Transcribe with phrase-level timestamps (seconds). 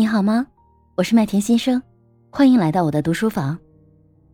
[0.00, 0.46] 你好吗？
[0.94, 1.82] 我是麦田新生，
[2.30, 3.58] 欢迎来到我的读书房。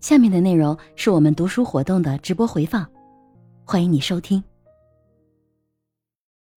[0.00, 2.88] 下面的内容是我们读书活动的直播回放，
[3.64, 4.44] 欢迎你收听。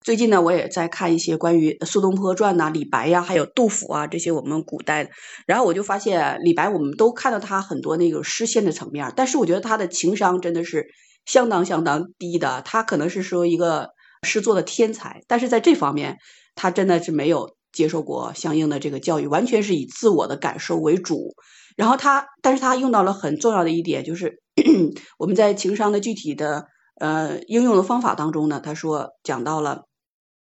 [0.01, 5.10] 最近呢，我也在看一些关于苏东坡传呐、李白呀，还有杜甫啊这些我们古代的。
[5.48, 10.86] 然后我就发现，李白我们都看到他很多那个诗仙的层面，但是我觉得他的情商真的是
[11.26, 12.62] 相当相当低的。
[12.62, 13.89] 他可能是说一个
[14.21, 16.20] 诗作的天才，但是在这方面，
[16.54, 17.57] 他真的是没有。
[17.71, 21.35] 接受过相应的这个教育，完全是以自我的感受为主。
[21.75, 24.41] 然后他，但是他用到了很重要的一点，就是
[25.17, 26.66] 我们在情商的具体的
[26.99, 29.84] 呃应用的方法当中呢，他说讲到了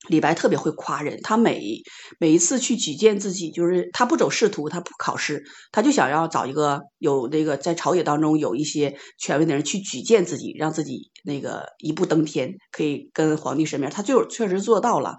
[0.08, 1.82] 李白特别会夸人，他每
[2.18, 15.18] 每一次去举荐自己，就是他不走仕途，他不考试，他就想要找一个有那个在朝野当中有一些权威的人去举荐自己，让自己那个一步登天，可以跟皇帝身边，他最后确实做到了。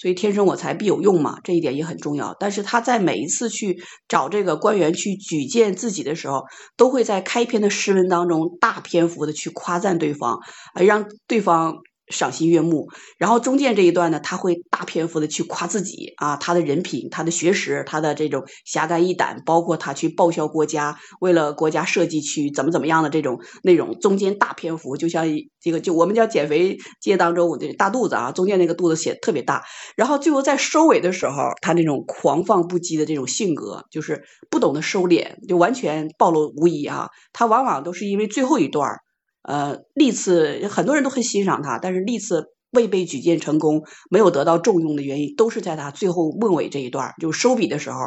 [0.00, 2.34] 所以天生我材必有用嘛，这一点也很重要。
[2.40, 6.44] 但是他在每一次去找这个官员去举荐自己的时候，
[6.78, 10.38] 都会在开篇的诗文当中大篇幅的去夸赞对方，
[10.74, 11.74] 而，让对方。
[12.10, 25.26] 赏心悦目，然后中间这一段呢，他会大篇幅的去夸自己啊，他的人品、他的学识、他的这种侠肝义胆，包括他去报效国家，为了国家设计去怎么怎么样的这种内容，中间大篇幅就像
[25.60, 29.62] 这个就我们叫减肥界当中的大肚子啊，中间那个肚子写特别大，
[29.96, 39.00] 然后最后在收尾的时候，他那种狂放不羁的这种性格，就是不懂得收敛，就完全暴露无遗啊，他往往都是因为最后一段儿。
[39.42, 47.98] 呃，历次很多人都很欣赏他，但是历次未被举荐成功，没有得到重用的原因，都是在他最后末尾这一段，就收笔的时候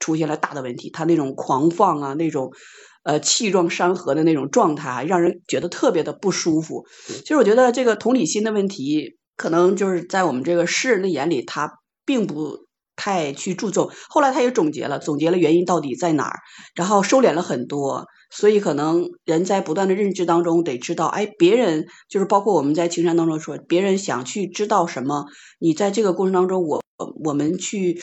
[0.00, 0.90] 出现了大的问题。
[0.90, 2.50] 他那种狂放啊，那种
[3.04, 6.86] 呃气壮山河的那种状态，让人觉得特别的不舒服。
[7.06, 12.66] 其实我觉得这个同理心的问题，可能就是在我们这个诗人的眼里，他并不。
[12.94, 16.38] 太去注重，后来他也总结了，总结了原因到底在哪儿，
[16.74, 25.26] 然后收敛了很多，所以可能人在不断的认知当中得知道，哎，别人就是包括我们在情商当中说，别人想去知道什么，
[25.60, 26.82] 你在这个过程当中，我
[27.22, 28.00] 我们去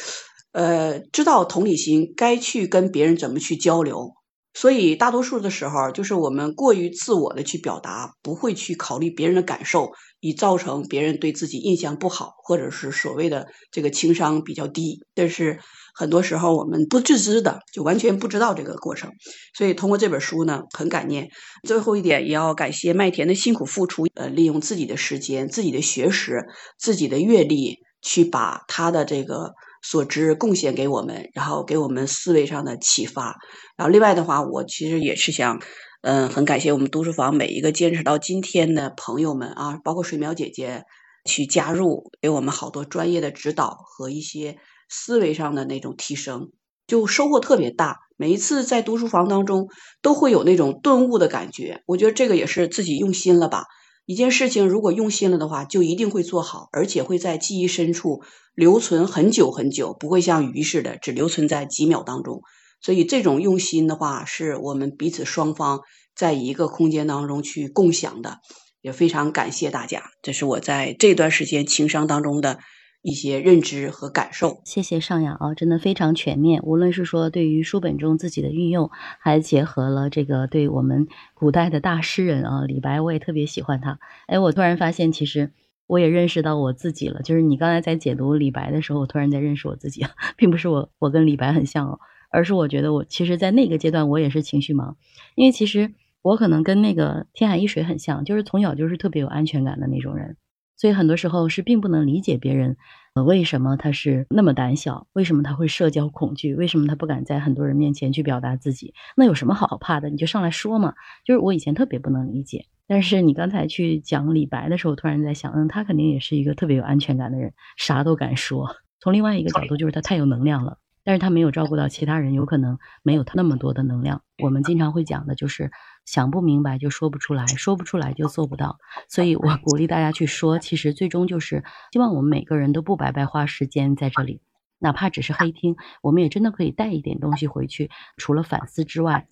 [0.51, 4.13] 呃知道同理心，该去跟别人怎么去交流。
[4.53, 15.05] 所以大多数的时候，就是我们过于自我的去表达，不会去考虑别人的感受，以造成别人对自己印象不好，或者是所谓的这个情商比较低。
[15.15, 15.59] 但是
[15.99, 19.11] 很多时候我们不自知的，就完全不知道这个过程。
[19.53, 21.27] 所以通过这本书呢，很感念。
[21.67, 26.45] 最后一点，也要感谢麦田的辛苦付出，呃，利用自己的时间、自己的学识、
[26.77, 29.55] 自己的阅历，去把他的这个。
[29.81, 33.37] 所知贡献给我们，然后给我们思维上的启发。
[33.77, 35.61] 然后另外的话，我其实也是想，
[36.01, 40.83] 嗯，很感谢我们读书房每一个坚持到今天的朋友们啊，包括水苗姐姐
[41.23, 44.57] 去加入，给我们好多专业的指导和一些
[44.89, 46.51] 思维上的那种提升，
[46.87, 47.99] 就收获特别大。
[48.17, 49.69] 每一次在读书房当中
[50.01, 53.63] 都会有那种顿悟的感觉，我觉得这个也是自己用心了吧。
[54.05, 58.23] 一件事情如果用心了的话，就一定会做好，而且会在记忆深处
[58.55, 62.41] 留存很久很久，不会像鱼似的只留存在几秒当中。
[62.81, 65.81] 所以这种用心的话，是我们彼此双方
[66.15, 68.39] 在一个空间当中去共享的，
[68.81, 70.03] 也非常感谢大家。
[70.23, 72.59] 这是我在这段时间情商当中的。
[73.01, 76.61] 一些认知和感受，谢谢尚雅啊，真的非常全面。
[76.63, 78.89] 无论是说对于书本中自己的运用，
[79.19, 83.99] 还结合了这个对我们古代的大诗人啊，李白，我也特别喜欢他。
[84.27, 85.53] 哎，我突然发现，其实
[85.87, 87.21] 我也认识到我自己了。
[87.21, 90.05] 就是你刚才在解读李白的时候，我突然在认识我自己，
[90.35, 91.99] 并不是我我跟李白很像哦，
[92.29, 94.95] 而是我觉得我其实，在那个阶段我也是情绪盲，
[95.35, 100.35] 因为其实我可能跟那个天海一水很像，就是从小就是特别有安全感的那种人。
[100.79, 102.77] 所以很多时候是并不能理解别人，
[103.13, 105.07] 呃，为什么他是那么胆小？
[105.11, 106.55] 为什么他会社交恐惧？
[106.55, 108.93] 为什么他不敢在很多人面前去表达自己？
[109.17, 110.09] 那有什么好怕的？
[110.09, 110.93] 你就上来说嘛。
[111.25, 118.77] 就是我以前特别不能理解，但是你刚才去讲李白的时候，突然在想，嗯，他肯定也是一个特别有安全感的人，啥都敢说。
[119.01, 120.77] 从另外一个角度，就是他太有能量了。
[121.03, 124.21] 但是他没有照顾到其他人，有可能没有他那么多的能量。
[124.43, 125.71] 我们经常会讲的就是
[126.05, 128.77] 想不明白就说不出来，说不出来就做不到。
[129.07, 134.41] 所以我鼓励大家去说，其实最终就是希望我们每个人都不白白花时间在这里，
[134.77, 139.27] 哪怕只是黑听，我们也真的可以带一点东西回去，除了反思之外，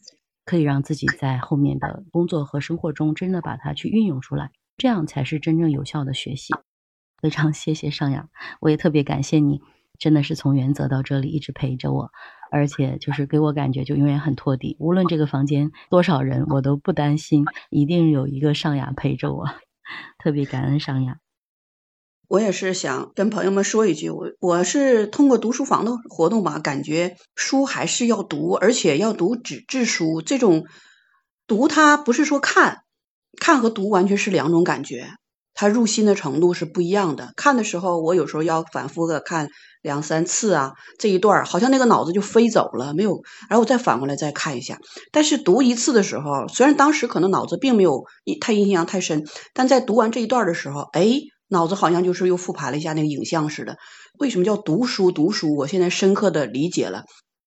[0.46, 6.54] 可以让自己在后面的工作和生活中真的把它去运用出来，这样才是真正有效的学习。
[7.22, 8.30] 非常谢谢尚雅，
[8.62, 9.62] 我也特别感谢你。
[10.00, 12.12] 真的是从原则到这里一直陪着我，
[12.52, 14.76] 而且就是给我感觉就永远很托底。
[14.80, 19.46] 无论这个房间多少人，我都不担心，一定有一个尚雅陪着我。
[20.22, 21.18] 特别感恩尚雅。
[22.28, 30.22] 我也是想跟朋友们说一句，我我是通过读书房的活动吧，感觉书还是要读，而且要读纸质书。
[30.22, 30.66] 这种
[31.48, 32.80] 读它不是说看，
[33.40, 35.08] 看和读完全是两种感觉，
[35.58, 37.34] 它入心的程度是不一样的。
[37.36, 39.50] 看的时候，我有时候要反复的看
[39.82, 44.78] 两三次啊，这一段好像那个脑子就飞走了，没有，然后我再反过来再看一下。
[45.12, 48.06] 但是读一次的时候，虽然当时可能脑子并没有
[48.40, 51.20] 太印象太深，但在读完这一段的时候，哎。
[51.50, 53.78] 脑子好像就是又复盘了一下那个影像似的。
[54.20, 55.12] 为什么叫读书？
[55.12, 57.06] 读书，我现在深刻的理解了，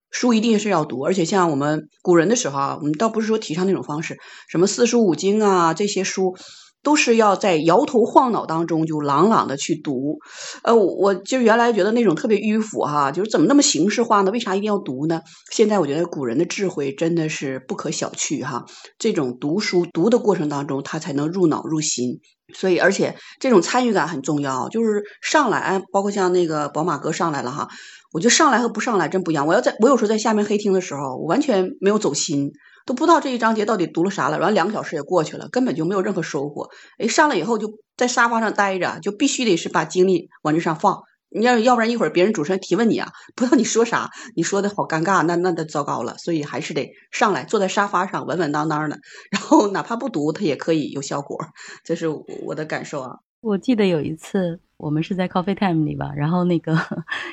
[0.09, 1.01] 书一定是要读。
[1.01, 4.17] 而且像我们古人的时候啊，我们倒不是说提倡那种方式，
[4.49, 6.35] 什么四书五经啊这些书，
[6.83, 10.19] 都是要在摇头晃脑当中就朗朗的去读。
[10.63, 14.31] 呃，我就原来觉得那种特别迂腐哈，就是怎么那么形式化呢？
[14.31, 15.21] 为啥一定要读呢？
[15.51, 18.65] 现在我觉得古人的智慧真的是不可小觑哈。
[18.97, 22.19] 这种读书读的过程当中，他才能入脑入心。
[22.53, 24.67] 所以，而且这种参与感很重要。
[24.67, 27.69] 就是上来，包括像那个宝马哥上来了哈，
[28.11, 29.47] 我觉得上来和不上来真不一样。
[29.47, 32.51] 我要在我有时候在下面黑听的时候，我完全没有走心，
[32.85, 34.39] 都不知道这一章节到底读了啥了。
[34.39, 36.69] 完两个小时也过去了，根本就没有任何收获。
[36.97, 41.01] 哎，上来以后就在沙发上待着，就必须得是把精力往这上放。
[41.33, 46.17] 你要要不然一会儿别人主持人提问你啊，不知道你说啥，你说的好尴尬，那那就糟糕了。
[46.17, 48.99] 所以还是得上来坐在沙发上稳稳当当的，
[49.31, 51.37] 然后哪怕不读，它也可以有效果。
[51.85, 53.19] 这是我的感受啊。
[53.39, 56.75] 我记得有一次我们是在 Coffee Time 里吧，然后那个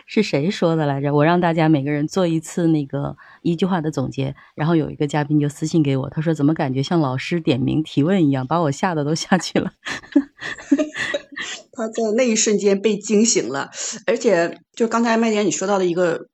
[0.06, 1.14] 是谁说的来着？
[1.14, 9.72] 我让大家每个人做一次那个一句话的总结，然后有一个嘉宾就私信给我，他说怎么感觉像老师点名提问一样，把我吓得都下去了。
[11.72, 13.70] 他在那一瞬间被惊醒了，
[14.06, 16.26] 而且就刚才麦姐你说到的一个